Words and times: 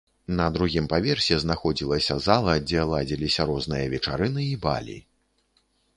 На 0.37 0.45
другім 0.53 0.85
паверсе 0.93 1.37
знаходзілася 1.43 2.17
зала, 2.27 2.55
дзе 2.69 2.85
ладзіліся 2.95 3.45
розныя 3.53 3.85
вечарыны 3.93 4.41
і 4.53 4.57
балі. 4.65 4.97